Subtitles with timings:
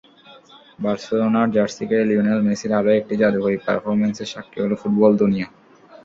[0.79, 5.47] বার্সেলোনার জার্সি গায়ে লিওনেল মেসির আরও একটি জাদুকরী পারফরম্যান্সের সাক্ষী হলো ফুটবল দুনিয়া।